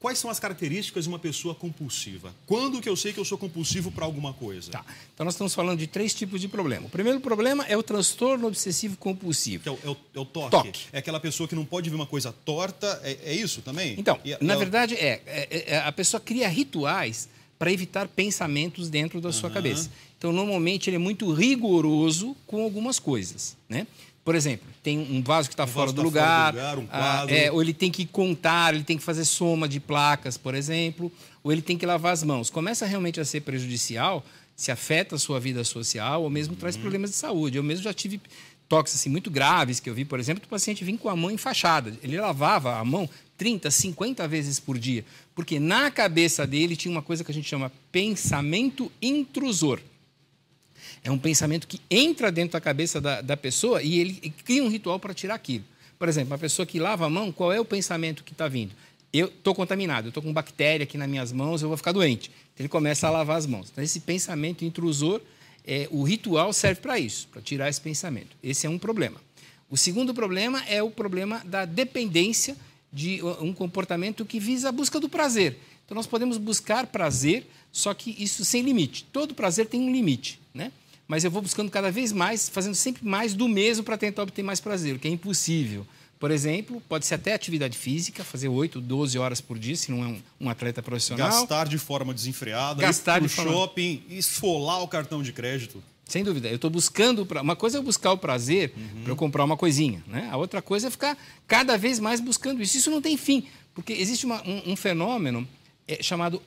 Quais 0.00 0.16
são 0.16 0.30
as 0.30 0.38
características 0.38 1.04
de 1.04 1.08
uma 1.08 1.18
pessoa 1.18 1.56
compulsiva? 1.56 2.32
Quando 2.46 2.80
que 2.80 2.88
eu 2.88 2.94
sei 2.94 3.12
que 3.12 3.18
eu 3.18 3.24
sou 3.24 3.36
compulsivo 3.36 3.90
para 3.90 4.04
alguma 4.04 4.32
coisa? 4.32 4.70
Tá. 4.70 4.84
Então 5.12 5.24
nós 5.24 5.34
estamos 5.34 5.52
falando 5.52 5.80
de 5.80 5.88
três 5.88 6.14
tipos 6.14 6.40
de 6.40 6.46
problema. 6.46 6.86
O 6.86 6.88
primeiro 6.88 7.18
problema 7.18 7.64
é 7.66 7.76
o 7.76 7.82
transtorno 7.82 8.46
obsessivo 8.46 8.96
compulsivo. 8.96 9.64
Que 9.64 9.68
é 9.68 9.72
o, 9.72 9.78
é 9.82 9.88
o, 9.88 9.96
é 10.14 10.20
o 10.20 10.24
toque. 10.24 10.50
toque. 10.50 10.86
É 10.92 10.98
aquela 10.98 11.18
pessoa 11.18 11.48
que 11.48 11.54
não 11.56 11.64
pode 11.64 11.90
ver 11.90 11.96
uma 11.96 12.06
coisa 12.06 12.32
torta. 12.32 13.00
É, 13.02 13.18
é 13.24 13.34
isso 13.34 13.60
também? 13.60 13.96
Então, 13.98 14.20
e, 14.24 14.36
na 14.40 14.54
verdade 14.54 14.94
é, 14.94 15.20
é, 15.26 15.64
é, 15.74 15.78
a 15.78 15.90
pessoa 15.90 16.20
cria 16.20 16.48
rituais 16.48 17.28
para 17.58 17.72
evitar 17.72 18.06
pensamentos 18.06 18.88
dentro 18.88 19.20
da 19.20 19.32
sua 19.32 19.50
cabeça. 19.50 19.90
Então 20.16 20.32
normalmente 20.32 20.88
ele 20.88 20.96
é 20.96 20.98
muito 20.98 21.32
rigoroso 21.32 22.36
com 22.46 22.62
algumas 22.62 22.98
coisas, 22.98 23.56
né? 23.68 23.86
Por 24.24 24.34
exemplo, 24.34 24.68
tem 24.82 24.98
um 24.98 25.22
vaso 25.22 25.48
que 25.48 25.54
está 25.54 25.64
um 25.64 25.68
fora, 25.68 25.90
do 25.90 25.96
tá 25.96 26.02
lugar, 26.02 26.52
fora 26.52 26.52
do 26.52 26.56
lugar, 26.56 26.78
um 26.78 26.88
ah, 26.90 27.16
quadro. 27.16 27.34
É, 27.34 27.50
ou 27.50 27.62
ele 27.62 27.72
tem 27.72 27.90
que 27.90 28.04
contar, 28.04 28.74
ele 28.74 28.84
tem 28.84 28.98
que 28.98 29.02
fazer 29.02 29.24
soma 29.24 29.66
de 29.66 29.80
placas, 29.80 30.36
por 30.36 30.54
exemplo, 30.54 31.10
ou 31.42 31.50
ele 31.50 31.62
tem 31.62 31.78
que 31.78 31.86
lavar 31.86 32.12
as 32.12 32.22
mãos. 32.22 32.50
Começa 32.50 32.84
realmente 32.84 33.18
a 33.20 33.24
ser 33.24 33.40
prejudicial, 33.40 34.22
se 34.54 34.70
afeta 34.70 35.16
a 35.16 35.18
sua 35.18 35.40
vida 35.40 35.64
social, 35.64 36.24
ou 36.24 36.28
mesmo 36.28 36.52
uhum. 36.52 36.60
traz 36.60 36.76
problemas 36.76 37.10
de 37.10 37.16
saúde. 37.16 37.56
Eu 37.56 37.62
mesmo 37.62 37.84
já 37.84 37.94
tive 37.94 38.20
toques 38.68 38.94
assim, 38.94 39.08
muito 39.08 39.30
graves 39.30 39.80
que 39.80 39.88
eu 39.88 39.94
vi, 39.94 40.04
por 40.04 40.20
exemplo, 40.20 40.44
o 40.44 40.48
paciente 40.48 40.84
vinha 40.84 40.98
com 40.98 41.08
a 41.08 41.16
mão 41.16 41.30
enfaixada. 41.30 41.96
Ele 42.02 42.18
lavava 42.18 42.76
a 42.76 42.84
mão 42.84 43.08
30, 43.36 43.70
50 43.70 44.28
vezes 44.28 44.60
por 44.60 44.78
dia, 44.78 45.04
porque 45.34 45.58
na 45.58 45.90
cabeça 45.90 46.46
dele 46.46 46.76
tinha 46.76 46.92
uma 46.92 47.02
coisa 47.02 47.24
que 47.24 47.30
a 47.30 47.34
gente 47.34 47.48
chama 47.48 47.72
pensamento 47.90 48.92
intrusor. 49.00 49.80
É 51.02 51.10
um 51.10 51.18
pensamento 51.18 51.66
que 51.66 51.80
entra 51.90 52.30
dentro 52.30 52.52
da 52.52 52.60
cabeça 52.60 53.00
da, 53.00 53.20
da 53.20 53.36
pessoa 53.36 53.82
e 53.82 53.98
ele 53.98 54.34
cria 54.44 54.62
um 54.62 54.68
ritual 54.68 54.98
para 54.98 55.14
tirar 55.14 55.34
aquilo. 55.34 55.64
Por 55.98 56.08
exemplo, 56.08 56.32
uma 56.32 56.38
pessoa 56.38 56.66
que 56.66 56.78
lava 56.78 57.06
a 57.06 57.10
mão, 57.10 57.32
qual 57.32 57.52
é 57.52 57.60
o 57.60 57.64
pensamento 57.64 58.22
que 58.22 58.32
está 58.32 58.48
vindo? 58.48 58.72
Eu 59.12 59.26
estou 59.26 59.54
contaminado, 59.54 60.08
eu 60.08 60.10
estou 60.10 60.22
com 60.22 60.32
bactéria 60.32 60.84
aqui 60.84 60.98
nas 60.98 61.08
minhas 61.08 61.32
mãos, 61.32 61.62
eu 61.62 61.68
vou 61.68 61.76
ficar 61.76 61.92
doente. 61.92 62.30
Então, 62.52 62.64
ele 62.64 62.68
começa 62.68 63.06
a 63.06 63.10
lavar 63.10 63.36
as 63.36 63.46
mãos. 63.46 63.68
Então, 63.70 63.82
esse 63.82 64.00
pensamento 64.00 64.64
intrusor, 64.64 65.20
é, 65.68 65.86
o 65.90 66.02
ritual 66.02 66.50
serve 66.54 66.80
para 66.80 66.98
isso, 66.98 67.28
para 67.28 67.42
tirar 67.42 67.68
esse 67.68 67.80
pensamento. 67.80 68.34
Esse 68.42 68.66
é 68.66 68.70
um 68.70 68.78
problema. 68.78 69.20
O 69.68 69.76
segundo 69.76 70.14
problema 70.14 70.64
é 70.66 70.82
o 70.82 70.90
problema 70.90 71.42
da 71.44 71.66
dependência 71.66 72.56
de 72.90 73.20
um 73.42 73.52
comportamento 73.52 74.24
que 74.24 74.40
visa 74.40 74.70
a 74.70 74.72
busca 74.72 74.98
do 74.98 75.10
prazer. 75.10 75.58
Então, 75.84 75.94
nós 75.94 76.06
podemos 76.06 76.38
buscar 76.38 76.86
prazer, 76.86 77.46
só 77.70 77.92
que 77.92 78.16
isso 78.18 78.46
sem 78.46 78.62
limite. 78.62 79.04
Todo 79.12 79.34
prazer 79.34 79.66
tem 79.66 79.82
um 79.82 79.92
limite, 79.92 80.40
né? 80.54 80.72
mas 81.06 81.22
eu 81.22 81.30
vou 81.30 81.42
buscando 81.42 81.70
cada 81.70 81.90
vez 81.90 82.12
mais, 82.12 82.48
fazendo 82.48 82.74
sempre 82.74 83.06
mais 83.06 83.34
do 83.34 83.46
mesmo 83.46 83.84
para 83.84 83.98
tentar 83.98 84.22
obter 84.22 84.42
mais 84.42 84.60
prazer, 84.60 84.96
o 84.96 84.98
que 84.98 85.06
é 85.06 85.10
impossível. 85.10 85.86
Por 86.18 86.30
exemplo, 86.32 86.82
pode 86.88 87.06
ser 87.06 87.14
até 87.14 87.32
atividade 87.32 87.78
física, 87.78 88.24
fazer 88.24 88.48
8, 88.48 88.80
12 88.80 89.18
horas 89.18 89.40
por 89.40 89.58
dia, 89.58 89.76
se 89.76 89.92
não 89.92 90.04
é 90.04 90.08
um, 90.08 90.22
um 90.40 90.50
atleta 90.50 90.82
profissional. 90.82 91.30
Gastar 91.30 91.68
de 91.68 91.78
forma 91.78 92.12
desenfreada, 92.12 92.82
gastar 92.82 93.18
ir 93.18 93.22
de 93.22 93.28
forma... 93.28 93.52
shopping, 93.52 94.02
esfolar 94.10 94.82
o 94.82 94.88
cartão 94.88 95.22
de 95.22 95.32
crédito. 95.32 95.82
Sem 96.08 96.24
dúvida. 96.24 96.48
Eu 96.48 96.56
estou 96.56 96.70
buscando. 96.70 97.24
Pra... 97.24 97.42
Uma 97.42 97.54
coisa 97.54 97.78
é 97.78 97.80
buscar 97.80 98.12
o 98.12 98.18
prazer 98.18 98.72
uhum. 98.76 99.02
para 99.02 99.12
eu 99.12 99.16
comprar 99.16 99.44
uma 99.44 99.56
coisinha. 99.56 100.02
Né? 100.06 100.28
A 100.32 100.36
outra 100.36 100.62
coisa 100.62 100.88
é 100.88 100.90
ficar 100.90 101.16
cada 101.46 101.76
vez 101.76 102.00
mais 102.00 102.18
buscando 102.18 102.62
isso. 102.62 102.78
Isso 102.78 102.90
não 102.90 103.02
tem 103.02 103.16
fim. 103.16 103.46
Porque 103.74 103.92
existe 103.92 104.26
uma, 104.26 104.42
um, 104.42 104.72
um 104.72 104.76
fenômeno 104.76 105.46
é 105.86 106.02
chamado, 106.02 106.42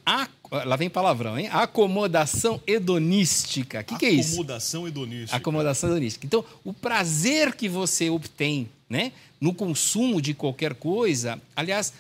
lá 0.52 0.76
vem 0.76 0.88
palavrão, 0.88 1.38
hein? 1.38 1.50
Acomodação 1.52 2.62
hedonística. 2.68 3.80
O 3.80 3.84
que, 3.84 3.98
que, 3.98 4.06
é 4.06 4.12
isso? 4.12 4.34
Acomodação 4.34 4.88
hedonística. 4.88 5.36
Acomodação 5.36 5.90
hedonística. 5.90 6.26
Então, 6.28 6.46
o 6.64 6.72
prazer 6.72 7.56
que 7.56 7.68
você 7.68 8.08
obtém 8.12 8.70
né, 8.92 9.14
no 9.40 9.54
consumo 9.54 10.22
de 10.22 10.34
qualquer 10.34 10.74
coisa, 10.76 11.42
aliás, 11.56 11.94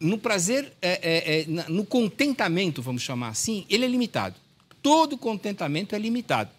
no 0.00 0.18
prazer, 0.18 0.72
é, 0.82 0.98
é, 1.00 1.40
é, 1.42 1.70
no 1.70 1.86
contentamento, 1.86 2.82
vamos 2.82 3.02
chamar 3.02 3.28
assim, 3.28 3.64
ele 3.70 3.84
é 3.84 3.88
limitado. 3.88 4.34
Todo 4.82 5.16
contentamento 5.16 5.94
é 5.94 5.98
limitado. 6.00 6.50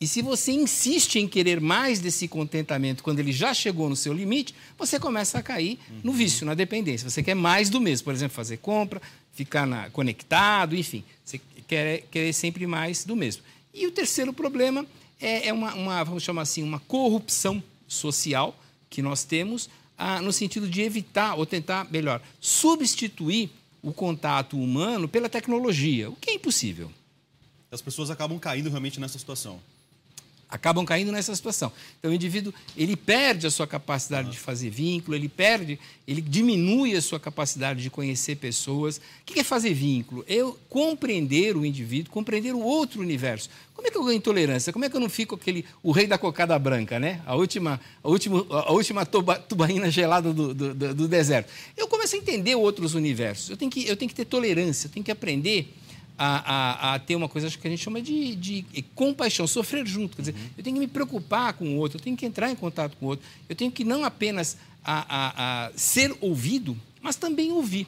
E 0.00 0.06
se 0.06 0.22
você 0.22 0.52
insiste 0.52 1.16
em 1.16 1.28
querer 1.28 1.60
mais 1.60 2.00
desse 2.00 2.26
contentamento 2.26 3.02
quando 3.02 3.18
ele 3.18 3.30
já 3.30 3.52
chegou 3.52 3.90
no 3.90 3.96
seu 3.96 4.14
limite, 4.14 4.54
você 4.78 4.98
começa 4.98 5.38
a 5.38 5.42
cair 5.42 5.78
no 6.02 6.12
vício, 6.12 6.46
na 6.46 6.54
dependência. 6.54 7.08
Você 7.08 7.22
quer 7.22 7.34
mais 7.34 7.68
do 7.68 7.78
mesmo, 7.78 8.04
por 8.04 8.14
exemplo, 8.14 8.34
fazer 8.34 8.56
compra, 8.56 9.02
ficar 9.34 9.66
na, 9.66 9.90
conectado, 9.90 10.74
enfim, 10.74 11.04
você 11.22 11.38
quer 11.68 12.04
querer 12.10 12.32
sempre 12.32 12.66
mais 12.66 13.04
do 13.04 13.14
mesmo. 13.14 13.42
E 13.74 13.86
o 13.86 13.90
terceiro 13.90 14.32
problema 14.32 14.86
é, 15.20 15.48
é 15.48 15.52
uma, 15.52 15.74
uma, 15.74 16.02
vamos 16.04 16.22
chamar 16.22 16.42
assim, 16.42 16.62
uma 16.62 16.80
corrupção 16.80 17.62
social 17.86 18.58
que 18.88 19.02
nós 19.02 19.24
temos 19.24 19.68
ah, 19.96 20.20
no 20.20 20.32
sentido 20.32 20.68
de 20.68 20.82
evitar 20.82 21.34
ou 21.34 21.46
tentar, 21.46 21.90
melhor, 21.90 22.20
substituir 22.40 23.50
o 23.82 23.92
contato 23.92 24.58
humano 24.58 25.08
pela 25.08 25.28
tecnologia, 25.28 26.10
o 26.10 26.16
que 26.16 26.30
é 26.30 26.34
impossível. 26.34 26.90
As 27.70 27.80
pessoas 27.80 28.10
acabam 28.10 28.38
caindo 28.38 28.68
realmente 28.68 29.00
nessa 29.00 29.18
situação 29.18 29.60
acabam 30.48 30.84
caindo 30.84 31.10
nessa 31.10 31.34
situação. 31.34 31.72
Então, 31.98 32.10
o 32.10 32.14
indivíduo 32.14 32.52
ele 32.76 32.96
perde 32.96 33.46
a 33.46 33.50
sua 33.50 33.66
capacidade 33.66 34.30
de 34.30 34.38
fazer 34.38 34.70
vínculo, 34.70 35.16
ele 35.16 35.28
perde, 35.28 35.78
ele 36.06 36.20
diminui 36.20 36.94
a 36.94 37.02
sua 37.02 37.18
capacidade 37.18 37.82
de 37.82 37.90
conhecer 37.90 38.36
pessoas. 38.36 38.98
O 38.98 39.00
que 39.24 39.40
é 39.40 39.44
fazer 39.44 39.74
vínculo? 39.74 40.24
É 40.28 40.38
compreender 40.68 41.56
o 41.56 41.64
indivíduo, 41.64 42.12
compreender 42.12 42.54
o 42.54 42.60
outro 42.60 43.00
universo. 43.00 43.50
Como 43.74 43.86
é 43.86 43.90
que 43.90 43.98
eu 43.98 44.04
ganho 44.04 44.20
tolerância? 44.20 44.72
Como 44.72 44.84
é 44.84 44.88
que 44.88 44.96
eu 44.96 45.00
não 45.00 45.10
fico 45.10 45.34
aquele 45.34 45.64
o 45.82 45.92
rei 45.92 46.06
da 46.06 46.16
cocada 46.16 46.58
branca, 46.58 46.98
né? 46.98 47.20
A 47.26 47.34
última, 47.34 47.78
a 48.02 48.08
última, 48.08 48.46
a 48.48 48.72
última 48.72 49.04
tuba, 49.04 49.38
tubaína 49.38 49.90
gelada 49.90 50.32
do, 50.32 50.54
do, 50.54 50.74
do, 50.74 50.94
do 50.94 51.08
deserto. 51.08 51.52
Eu 51.76 51.86
começo 51.86 52.14
a 52.14 52.18
entender 52.18 52.54
outros 52.54 52.94
universos. 52.94 53.50
Eu 53.50 53.56
tenho 53.56 53.70
que, 53.70 53.86
eu 53.86 53.96
tenho 53.96 54.08
que 54.08 54.14
ter 54.14 54.24
tolerância, 54.24 54.86
eu 54.86 54.90
tenho 54.90 55.04
que 55.04 55.10
aprender 55.10 55.74
a, 56.18 56.90
a, 56.90 56.94
a, 56.94 56.98
ter 56.98 57.14
uma 57.14 57.28
coisa 57.28 57.50
que 57.50 57.66
a 57.66 57.70
gente 57.70 57.82
chama 57.82 58.00
de, 58.00 58.34
de 58.34 58.64
compaixão, 58.94 59.46
sofrer 59.46 59.86
junto. 59.86 60.16
Quer 60.16 60.22
dizer, 60.22 60.34
uhum. 60.34 60.50
eu 60.58 60.64
tenho 60.64 60.76
que 60.76 60.80
me 60.80 60.86
preocupar 60.86 61.52
com 61.52 61.64
o 61.64 61.76
outro, 61.76 61.98
eu 61.98 62.02
tenho 62.02 62.16
que 62.16 62.24
entrar 62.24 62.50
em 62.50 62.56
contato 62.56 62.96
com 62.96 63.06
o 63.06 63.08
outro, 63.10 63.24
eu 63.48 63.54
tenho 63.54 63.70
que 63.70 63.84
não 63.84 64.04
apenas 64.04 64.56
a, 64.84 65.66
a, 65.66 65.70
ser 65.76 66.16
ouvido, 66.20 66.76
mas 67.02 67.16
também 67.16 67.52
ouvir. 67.52 67.86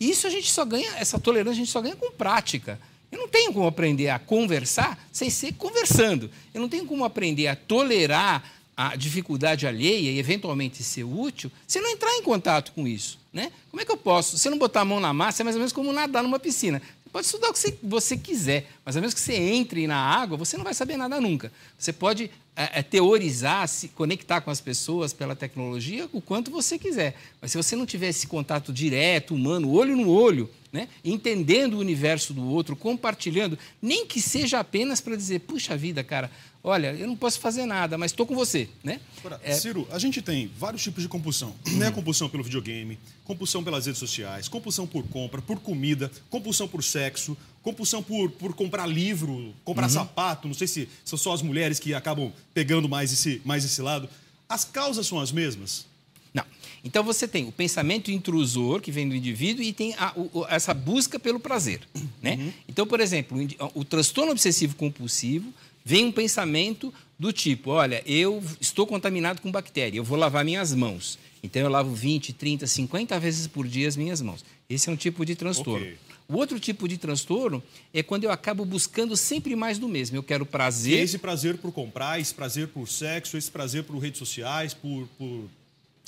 E 0.00 0.10
isso 0.10 0.26
a 0.26 0.30
gente 0.30 0.50
só 0.50 0.64
ganha, 0.64 0.90
essa 0.96 1.18
tolerância 1.18 1.52
a 1.52 1.64
gente 1.64 1.70
só 1.70 1.80
ganha 1.80 1.96
com 1.96 2.10
prática. 2.10 2.80
Eu 3.10 3.18
não 3.18 3.28
tenho 3.28 3.52
como 3.52 3.66
aprender 3.66 4.10
a 4.10 4.18
conversar 4.18 4.98
sem 5.10 5.30
ser 5.30 5.54
conversando. 5.54 6.30
Eu 6.52 6.60
não 6.60 6.68
tenho 6.68 6.84
como 6.84 7.04
aprender 7.04 7.48
a 7.48 7.56
tolerar 7.56 8.44
a 8.76 8.94
dificuldade 8.94 9.66
alheia 9.66 10.12
e 10.12 10.18
eventualmente 10.20 10.84
ser 10.84 11.02
útil 11.02 11.50
se 11.66 11.80
não 11.80 11.90
entrar 11.90 12.14
em 12.14 12.22
contato 12.22 12.70
com 12.72 12.86
isso. 12.86 13.18
Né? 13.32 13.50
Como 13.70 13.82
é 13.82 13.84
que 13.84 13.90
eu 13.90 13.96
posso? 13.96 14.38
Se 14.38 14.46
eu 14.46 14.50
não 14.50 14.58
botar 14.58 14.82
a 14.82 14.84
mão 14.84 15.00
na 15.00 15.12
massa, 15.12 15.42
é 15.42 15.44
mais 15.44 15.56
ou 15.56 15.60
menos 15.60 15.72
como 15.72 15.92
nadar 15.92 16.22
numa 16.22 16.38
piscina. 16.38 16.80
Pode 17.12 17.26
estudar 17.26 17.48
o 17.48 17.52
que 17.52 17.78
você, 17.82 18.16
quiser, 18.16 18.66
mas 18.84 18.96
ao 18.96 19.00
menos 19.00 19.14
que 19.14 19.20
você 19.20 19.34
entre 19.34 19.86
na 19.86 19.96
água, 19.96 20.36
você 20.36 20.56
não 20.56 20.64
vai 20.64 20.74
saber 20.74 20.96
nada 20.96 21.20
nunca. 21.20 21.50
Você 21.78 21.92
pode 21.92 22.30
é, 22.54 22.80
é, 22.80 22.82
teorizar, 22.82 23.66
se 23.68 23.88
conectar 23.88 24.40
com 24.40 24.50
as 24.50 24.60
pessoas 24.60 25.12
pela 25.12 25.34
tecnologia 25.34 26.08
o 26.12 26.20
quanto 26.20 26.50
você 26.50 26.78
quiser. 26.78 27.16
Mas 27.40 27.52
se 27.52 27.56
você 27.56 27.74
não 27.74 27.86
tiver 27.86 28.08
esse 28.08 28.26
contato 28.26 28.72
direto, 28.72 29.34
humano, 29.34 29.72
olho 29.72 29.96
no 29.96 30.10
olho, 30.10 30.50
né? 30.72 30.88
entendendo 31.04 31.74
o 31.74 31.78
universo 31.78 32.32
do 32.32 32.44
outro, 32.44 32.76
compartilhando, 32.76 33.58
nem 33.80 34.06
que 34.06 34.20
seja 34.20 34.60
apenas 34.60 35.00
para 35.00 35.16
dizer, 35.16 35.40
puxa 35.40 35.76
vida, 35.76 36.04
cara, 36.04 36.30
olha, 36.62 36.92
eu 36.92 37.06
não 37.06 37.16
posso 37.16 37.40
fazer 37.40 37.64
nada, 37.64 37.96
mas 37.96 38.10
estou 38.10 38.26
com 38.26 38.34
você. 38.34 38.68
Né? 38.82 39.00
Agora, 39.18 39.40
é... 39.42 39.54
Ciro, 39.54 39.86
a 39.90 39.98
gente 39.98 40.20
tem 40.20 40.50
vários 40.58 40.82
tipos 40.82 41.02
de 41.02 41.08
compulsão. 41.08 41.54
Né? 41.78 41.90
Compulsão 41.92 42.28
pelo 42.28 42.42
videogame, 42.42 42.98
compulsão 43.24 43.62
pelas 43.62 43.86
redes 43.86 44.00
sociais, 44.00 44.48
compulsão 44.48 44.86
por 44.86 45.04
compra, 45.04 45.40
por 45.40 45.60
comida, 45.60 46.10
compulsão 46.28 46.66
por 46.66 46.82
sexo, 46.82 47.36
compulsão 47.62 48.02
por, 48.02 48.30
por 48.32 48.52
comprar 48.52 48.86
livro, 48.86 49.54
comprar 49.64 49.84
uhum. 49.84 49.92
sapato. 49.92 50.48
Não 50.48 50.54
sei 50.54 50.66
se 50.66 50.88
são 51.04 51.16
só 51.16 51.32
as 51.32 51.42
mulheres 51.42 51.78
que 51.78 51.94
acabam 51.94 52.32
pegando 52.52 52.88
mais 52.88 53.12
esse, 53.12 53.40
mais 53.44 53.64
esse 53.64 53.80
lado. 53.80 54.08
As 54.48 54.64
causas 54.64 55.06
são 55.06 55.20
as 55.20 55.30
mesmas? 55.30 55.86
Não. 56.32 56.44
Então 56.84 57.02
você 57.02 57.26
tem 57.26 57.46
o 57.46 57.52
pensamento 57.52 58.10
intrusor 58.10 58.80
que 58.80 58.92
vem 58.92 59.08
do 59.08 59.14
indivíduo 59.14 59.62
e 59.62 59.72
tem 59.72 59.94
a, 59.94 60.12
o, 60.16 60.46
essa 60.48 60.72
busca 60.72 61.18
pelo 61.18 61.40
prazer. 61.40 61.80
Né? 62.22 62.34
Uhum. 62.34 62.52
Então, 62.68 62.86
por 62.86 63.00
exemplo, 63.00 63.38
o, 63.38 63.80
o 63.80 63.84
transtorno 63.84 64.32
obsessivo 64.32 64.76
compulsivo 64.76 65.52
vem 65.84 66.04
um 66.04 66.12
pensamento 66.12 66.92
do 67.18 67.32
tipo: 67.32 67.70
olha, 67.70 68.02
eu 68.06 68.42
estou 68.60 68.86
contaminado 68.86 69.40
com 69.40 69.50
bactéria, 69.50 69.98
eu 69.98 70.04
vou 70.04 70.18
lavar 70.18 70.44
minhas 70.44 70.74
mãos. 70.74 71.18
Então 71.42 71.62
eu 71.62 71.68
lavo 71.68 71.94
20, 71.94 72.32
30, 72.32 72.66
50 72.66 73.18
vezes 73.20 73.46
por 73.46 73.66
dia 73.66 73.86
as 73.86 73.96
minhas 73.96 74.20
mãos. 74.20 74.44
Esse 74.68 74.88
é 74.88 74.92
um 74.92 74.96
tipo 74.96 75.24
de 75.24 75.34
transtorno. 75.34 75.84
Okay. 75.84 75.96
O 76.28 76.36
outro 76.36 76.60
tipo 76.60 76.86
de 76.86 76.98
transtorno 76.98 77.62
é 77.94 78.02
quando 78.02 78.24
eu 78.24 78.30
acabo 78.30 78.62
buscando 78.64 79.16
sempre 79.16 79.56
mais 79.56 79.78
do 79.78 79.88
mesmo. 79.88 80.16
Eu 80.16 80.22
quero 80.22 80.44
prazer. 80.44 80.98
E 80.98 81.02
esse 81.02 81.16
prazer 81.16 81.56
por 81.56 81.72
comprar, 81.72 82.20
esse 82.20 82.34
prazer 82.34 82.68
por 82.68 82.86
sexo, 82.86 83.38
esse 83.38 83.50
prazer 83.50 83.84
por 83.84 83.96
redes 83.96 84.18
sociais, 84.18 84.74
por, 84.74 85.08
por 85.16 85.48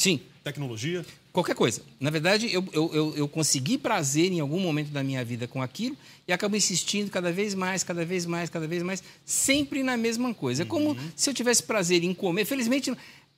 Sim. 0.00 0.18
Tecnologia? 0.42 1.04
Qualquer 1.30 1.54
coisa. 1.54 1.82
Na 2.00 2.08
verdade, 2.08 2.50
eu, 2.50 2.64
eu, 2.72 3.14
eu, 3.14 3.28
consegui 3.28 3.76
prazer 3.76 4.32
em 4.32 4.40
algum 4.40 4.58
momento 4.58 4.88
da 4.88 5.02
minha 5.02 5.22
vida 5.22 5.46
com 5.46 5.60
aquilo 5.60 5.94
e 6.26 6.32
acabo 6.32 6.56
insistindo 6.56 7.10
cada 7.10 7.30
vez 7.30 7.54
mais, 7.54 7.84
cada 7.84 8.02
vez 8.02 8.24
mais, 8.24 8.48
cada 8.48 8.66
vez 8.66 8.82
mais, 8.82 9.02
sempre 9.26 9.82
na 9.82 9.98
mesma 9.98 10.32
coisa. 10.32 10.62
É 10.62 10.64
como 10.64 10.92
uhum. 10.92 11.10
se 11.14 11.28
eu 11.28 11.34
tivesse 11.34 11.62
prazer 11.62 12.02
em 12.02 12.14
comer. 12.14 12.46
Felizmente, 12.46 12.90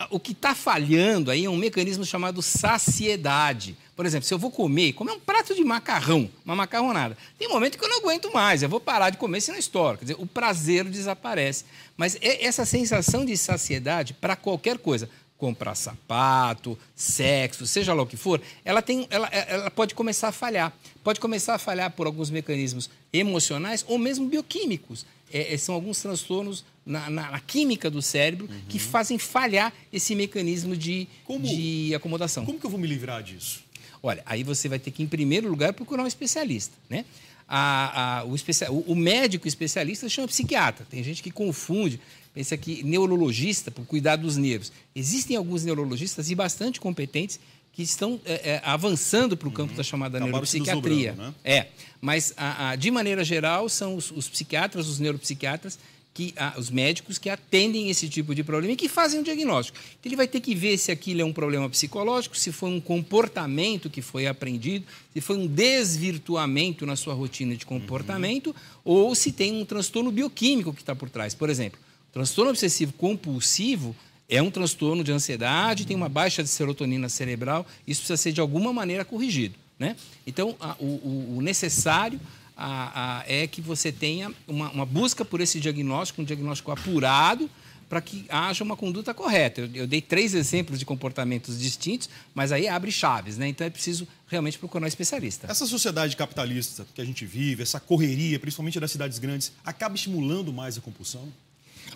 o 0.08 0.20
que 0.20 0.30
está 0.30 0.54
falhando 0.54 1.30
aí 1.32 1.44
é 1.44 1.50
um 1.50 1.56
mecanismo 1.56 2.04
chamado 2.04 2.40
saciedade. 2.40 3.76
Por 3.94 4.06
exemplo, 4.06 4.26
se 4.26 4.32
eu 4.32 4.38
vou 4.38 4.50
comer, 4.50 4.94
comer 4.94 5.12
um 5.12 5.20
prato 5.20 5.54
de 5.54 5.62
macarrão, 5.62 6.30
uma 6.44 6.56
macarronada, 6.56 7.16
tem 7.38 7.48
um 7.48 7.52
momento 7.52 7.78
que 7.78 7.84
eu 7.84 7.88
não 7.88 7.98
aguento 7.98 8.32
mais, 8.32 8.62
eu 8.62 8.68
vou 8.68 8.80
parar 8.80 9.10
de 9.10 9.18
comer 9.18 9.40
senão 9.40 9.58
estoura. 9.58 9.98
Quer 9.98 10.04
dizer, 10.04 10.16
o 10.18 10.26
prazer 10.26 10.84
desaparece. 10.84 11.64
Mas 11.96 12.16
é 12.20 12.44
essa 12.44 12.64
sensação 12.64 13.24
de 13.24 13.36
saciedade 13.36 14.14
para 14.14 14.34
qualquer 14.34 14.78
coisa, 14.78 15.08
comprar 15.42 15.74
sapato, 15.74 16.78
sexo, 16.94 17.66
seja 17.66 17.92
lá 17.92 18.04
o 18.04 18.06
que 18.06 18.16
for, 18.16 18.40
ela, 18.64 18.80
tem, 18.80 19.08
ela, 19.10 19.26
ela 19.26 19.70
pode 19.72 19.92
começar 19.92 20.28
a 20.28 20.32
falhar. 20.32 20.72
Pode 21.02 21.18
começar 21.18 21.56
a 21.56 21.58
falhar 21.58 21.90
por 21.90 22.06
alguns 22.06 22.30
mecanismos 22.30 22.88
emocionais 23.12 23.84
ou 23.88 23.98
mesmo 23.98 24.28
bioquímicos. 24.28 25.04
É, 25.32 25.52
é 25.52 25.58
são 25.58 25.74
alguns 25.74 26.00
transtornos 26.00 26.64
na, 26.86 27.10
na, 27.10 27.32
na, 27.32 27.40
química 27.40 27.90
do 27.90 28.00
cérebro 28.00 28.48
uhum. 28.48 28.60
que 28.68 28.78
fazem 28.78 29.18
falhar 29.18 29.72
esse 29.92 30.14
mecanismo 30.14 30.76
de, 30.76 31.08
como, 31.24 31.44
de 31.44 31.92
acomodação. 31.92 32.46
Como 32.46 32.60
que 32.60 32.64
eu 32.64 32.70
vou 32.70 32.78
me 32.78 32.86
livrar 32.86 33.20
disso? 33.20 33.64
Olha, 34.00 34.22
aí 34.24 34.44
você 34.44 34.68
vai 34.68 34.78
ter 34.78 34.92
que, 34.92 35.02
em 35.02 35.08
primeiro 35.08 35.48
lugar, 35.48 35.72
procurar 35.72 36.04
um 36.04 36.06
especialista. 36.06 36.76
Né? 36.88 37.04
A, 37.48 38.20
a, 38.20 38.24
o, 38.26 38.36
especial, 38.36 38.72
o, 38.72 38.92
o 38.92 38.94
médico 38.94 39.48
especialista 39.48 40.08
chama 40.08 40.28
psiquiatra. 40.28 40.86
Tem 40.88 41.02
gente 41.02 41.20
que 41.20 41.32
confunde 41.32 41.98
pensa 42.34 42.56
que 42.56 42.82
neurologista, 42.82 43.70
por 43.70 43.84
cuidar 43.84 44.16
dos 44.16 44.36
nervos. 44.36 44.72
Existem 44.94 45.36
alguns 45.36 45.64
neurologistas 45.64 46.30
e 46.30 46.34
bastante 46.34 46.80
competentes 46.80 47.38
que 47.72 47.82
estão 47.82 48.20
é, 48.24 48.50
é, 48.50 48.62
avançando 48.64 49.36
para 49.36 49.48
o 49.48 49.50
campo 49.50 49.70
uhum. 49.70 49.76
da 49.76 49.82
chamada 49.82 50.18
Acabaram 50.18 50.32
neuropsiquiatria. 50.32 51.12
Né? 51.12 51.34
É, 51.42 51.66
mas 52.00 52.34
a, 52.36 52.70
a, 52.70 52.76
de 52.76 52.90
maneira 52.90 53.24
geral 53.24 53.68
são 53.68 53.96
os, 53.96 54.10
os 54.10 54.28
psiquiatras, 54.28 54.88
os 54.88 54.98
neuropsiquiatras 54.98 55.78
que 56.14 56.34
os 56.58 56.70
médicos 56.70 57.16
que 57.16 57.30
atendem 57.30 57.88
esse 57.88 58.08
tipo 58.08 58.34
de 58.34 58.44
problema 58.44 58.74
e 58.74 58.76
que 58.76 58.88
fazem 58.88 59.20
o 59.20 59.24
diagnóstico. 59.24 59.78
Então, 59.98 60.10
ele 60.10 60.16
vai 60.16 60.28
ter 60.28 60.40
que 60.40 60.54
ver 60.54 60.76
se 60.76 60.92
aquilo 60.92 61.22
é 61.22 61.24
um 61.24 61.32
problema 61.32 61.70
psicológico, 61.70 62.36
se 62.36 62.52
foi 62.52 62.68
um 62.68 62.80
comportamento 62.80 63.88
que 63.88 64.02
foi 64.02 64.26
aprendido, 64.26 64.84
se 65.12 65.20
foi 65.22 65.36
um 65.36 65.46
desvirtuamento 65.46 66.84
na 66.84 66.96
sua 66.96 67.14
rotina 67.14 67.56
de 67.56 67.64
comportamento, 67.64 68.48
uhum. 68.48 68.54
ou 68.84 69.14
se 69.14 69.32
tem 69.32 69.54
um 69.54 69.64
transtorno 69.64 70.10
bioquímico 70.10 70.74
que 70.74 70.82
está 70.82 70.94
por 70.94 71.08
trás. 71.08 71.34
Por 71.34 71.48
exemplo, 71.48 71.80
Transtorno 72.12 72.50
obsessivo 72.50 72.92
compulsivo 72.92 73.96
é 74.28 74.40
um 74.40 74.50
transtorno 74.50 75.02
de 75.02 75.12
ansiedade, 75.12 75.86
tem 75.86 75.96
uma 75.96 76.08
baixa 76.08 76.42
de 76.42 76.48
serotonina 76.48 77.08
cerebral, 77.08 77.66
isso 77.86 78.02
precisa 78.02 78.16
ser 78.16 78.32
de 78.32 78.40
alguma 78.40 78.72
maneira 78.72 79.04
corrigido. 79.04 79.54
Né? 79.78 79.96
Então, 80.26 80.54
a, 80.60 80.76
o, 80.78 81.36
o, 81.36 81.40
necessário 81.42 82.20
a, 82.56 83.18
a, 83.20 83.24
é 83.26 83.46
que 83.46 83.60
você 83.60 83.90
tenha 83.90 84.32
uma, 84.46 84.70
uma, 84.70 84.86
busca 84.86 85.24
por 85.24 85.40
esse 85.40 85.58
diagnóstico, 85.58 86.22
um 86.22 86.24
diagnóstico 86.24 86.70
apurado, 86.70 87.50
para 87.88 88.00
que 88.00 88.24
haja 88.30 88.64
uma 88.64 88.74
conduta 88.76 89.12
correta. 89.12 89.62
Eu, 89.62 89.70
eu, 89.74 89.86
dei 89.86 90.00
três 90.00 90.34
exemplos 90.34 90.78
de 90.78 90.86
comportamentos 90.86 91.58
distintos, 91.58 92.08
mas 92.34 92.52
aí 92.52 92.66
abre 92.66 92.90
chaves, 92.90 93.36
né? 93.36 93.48
Então 93.48 93.66
é 93.66 93.70
preciso 93.70 94.08
realmente 94.28 94.58
procurar 94.58 94.84
um 94.84 94.88
especialista. 94.88 95.46
Essa 95.50 95.66
sociedade 95.66 96.16
capitalista 96.16 96.86
que 96.94 97.02
a 97.02 97.04
gente 97.04 97.26
vive, 97.26 97.62
essa 97.62 97.78
correria, 97.78 98.38
principalmente 98.38 98.80
das 98.80 98.90
cidades 98.90 99.18
grandes, 99.18 99.52
acaba 99.62 99.94
estimulando 99.94 100.52
mais 100.54 100.78
a 100.78 100.80
compulsão? 100.80 101.28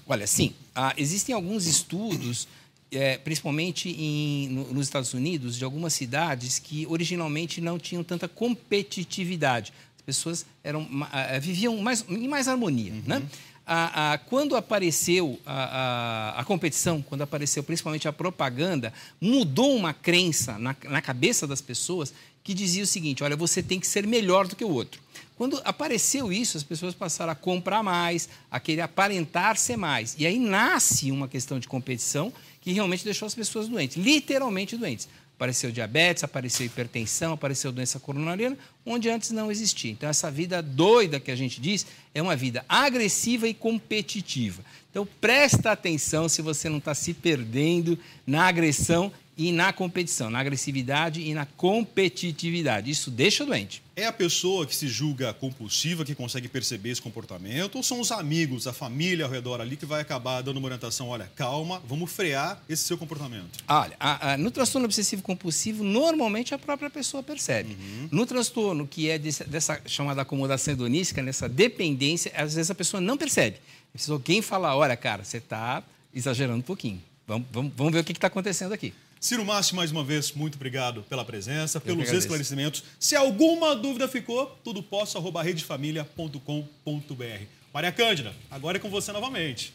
Olha, 0.06 0.26
sim, 0.26 0.52
ah, 0.74 0.94
existem 0.96 1.34
alguns 1.34 1.66
estudos, 1.66 2.46
é, 2.92 3.18
principalmente 3.18 3.88
em, 3.88 4.48
no, 4.48 4.72
nos 4.74 4.86
Estados 4.86 5.12
Unidos, 5.14 5.56
de 5.56 5.64
algumas 5.64 5.92
cidades 5.92 6.58
que 6.58 6.86
originalmente 6.86 7.60
não 7.60 7.78
tinham 7.78 8.04
tanta 8.04 8.28
competitividade. 8.28 9.72
As 9.96 10.02
pessoas 10.02 10.46
eram, 10.62 10.86
ah, 11.10 11.38
viviam 11.40 11.76
mais, 11.78 12.04
em 12.08 12.28
mais 12.28 12.46
harmonia. 12.46 12.92
Uhum. 12.92 13.02
Né? 13.04 13.22
Ah, 13.68 14.12
ah, 14.12 14.18
quando 14.18 14.54
apareceu 14.54 15.40
a, 15.44 16.34
a, 16.36 16.40
a, 16.40 16.44
competição, 16.44 17.02
quando 17.02 17.22
apareceu 17.22 17.64
principalmente 17.64 18.06
a 18.06 18.12
propaganda, 18.12 18.92
mudou 19.20 19.74
uma 19.74 19.92
crença 19.92 20.56
na, 20.56 20.76
na 20.84 21.02
cabeça 21.02 21.48
das 21.48 21.60
pessoas 21.60 22.14
que 22.44 22.54
dizia 22.54 22.84
o 22.84 22.86
seguinte: 22.86 23.24
olha, 23.24 23.34
você 23.34 23.60
tem 23.64 23.80
que 23.80 23.86
ser 23.88 24.06
melhor 24.06 24.46
do 24.46 24.54
que 24.54 24.64
o 24.64 24.70
outro. 24.70 25.00
Quando 25.36 25.60
apareceu 25.64 26.32
isso, 26.32 26.56
as 26.56 26.62
pessoas 26.62 26.94
passaram 26.94 27.32
a 27.32 27.34
comprar 27.34 27.82
mais, 27.82 28.28
a 28.48 28.60
querer 28.60 28.82
aparentar 28.82 29.56
ser 29.56 29.76
mais. 29.76 30.14
E 30.16 30.24
aí 30.24 30.38
nasce 30.38 31.10
uma 31.10 31.26
questão 31.26 31.58
de 31.58 31.66
competição 31.66 32.32
que 32.60 32.72
realmente 32.72 33.04
deixou 33.04 33.26
as 33.26 33.34
pessoas 33.34 33.68
doentes, 33.68 33.96
literalmente 33.96 34.76
doentes. 34.76 35.08
Apareceu 35.36 35.70
diabetes, 35.70 36.24
apareceu 36.24 36.64
hipertensão, 36.64 37.34
apareceu 37.34 37.70
doença 37.70 38.00
coronariana, 38.00 38.56
onde 38.86 39.10
antes 39.10 39.30
não 39.30 39.50
existia. 39.50 39.90
Então, 39.90 40.08
essa 40.08 40.30
vida 40.30 40.62
doida 40.62 41.20
que 41.20 41.30
a 41.30 41.36
gente 41.36 41.60
diz 41.60 41.86
é 42.14 42.22
uma 42.22 42.34
vida 42.34 42.64
agressiva 42.66 43.46
e 43.46 43.52
competitiva. 43.52 44.62
Então, 44.90 45.06
presta 45.20 45.72
atenção 45.72 46.26
se 46.26 46.40
você 46.40 46.70
não 46.70 46.78
está 46.78 46.94
se 46.94 47.12
perdendo 47.12 47.98
na 48.26 48.46
agressão 48.46 49.12
e 49.36 49.52
na 49.52 49.72
competição, 49.72 50.30
na 50.30 50.38
agressividade 50.38 51.20
e 51.20 51.34
na 51.34 51.44
competitividade. 51.44 52.90
Isso 52.90 53.10
deixa 53.10 53.44
doente. 53.44 53.82
É 53.94 54.06
a 54.06 54.12
pessoa 54.12 54.66
que 54.66 54.74
se 54.74 54.88
julga 54.88 55.32
compulsiva 55.34 56.04
que 56.04 56.14
consegue 56.14 56.48
perceber 56.48 56.90
esse 56.90 57.02
comportamento 57.02 57.76
ou 57.76 57.82
são 57.82 58.00
os 58.00 58.10
amigos, 58.10 58.66
a 58.66 58.72
família 58.72 59.24
ao 59.24 59.30
redor 59.30 59.60
ali 59.60 59.76
que 59.76 59.86
vai 59.86 60.00
acabar 60.00 60.42
dando 60.42 60.58
uma 60.58 60.66
orientação, 60.66 61.08
olha, 61.08 61.30
calma, 61.34 61.82
vamos 61.86 62.10
frear 62.10 62.62
esse 62.68 62.84
seu 62.84 62.96
comportamento? 62.96 63.58
Olha, 63.68 63.96
a, 63.98 64.32
a, 64.32 64.36
no 64.36 64.50
transtorno 64.50 64.86
obsessivo 64.86 65.22
compulsivo, 65.22 65.84
normalmente 65.84 66.54
a 66.54 66.58
própria 66.58 66.88
pessoa 66.90 67.22
percebe. 67.22 67.74
Uhum. 67.74 68.08
No 68.10 68.26
transtorno 68.26 68.86
que 68.86 69.08
é 69.08 69.18
desse, 69.18 69.44
dessa 69.44 69.80
chamada 69.86 70.22
acomodação 70.22 70.72
hedonística, 70.72 71.22
nessa 71.22 71.48
dependência, 71.48 72.32
às 72.34 72.54
vezes 72.54 72.70
a 72.70 72.74
pessoa 72.74 73.00
não 73.00 73.16
percebe. 73.16 73.58
Precisa 73.92 74.12
alguém 74.12 74.42
falar, 74.42 74.76
olha, 74.76 74.96
cara, 74.96 75.24
você 75.24 75.38
está 75.38 75.82
exagerando 76.14 76.58
um 76.58 76.62
pouquinho. 76.62 77.02
Vamos, 77.26 77.46
vamos, 77.50 77.72
vamos 77.74 77.92
ver 77.92 78.00
o 78.00 78.04
que 78.04 78.12
está 78.12 78.26
acontecendo 78.26 78.72
aqui. 78.72 78.92
Ciro 79.26 79.44
Massi, 79.44 79.74
mais 79.74 79.90
uma 79.90 80.04
vez, 80.04 80.30
muito 80.30 80.54
obrigado 80.54 81.02
pela 81.02 81.24
presença, 81.24 81.80
pelos 81.80 82.12
esclarecimentos. 82.12 82.84
Se 82.96 83.16
alguma 83.16 83.74
dúvida 83.74 84.06
ficou, 84.06 84.56
tudo 84.62 84.80
posso, 84.80 85.18
arroba 85.18 85.42
redefamilia.com.br. 85.42 87.44
Maria 87.74 87.90
Cândida, 87.90 88.32
agora 88.48 88.76
é 88.76 88.80
com 88.80 88.88
você 88.88 89.10
novamente. 89.10 89.74